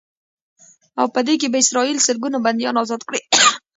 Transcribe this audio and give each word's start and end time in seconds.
او 0.99 1.05
په 1.13 1.19
بدل 1.23 1.35
کې 1.41 1.47
به 1.51 1.57
اسرائیل 1.63 1.97
سلګونه 2.07 2.37
بنديان 2.45 2.75
ازاد 2.83 3.01
کړي. 3.07 3.21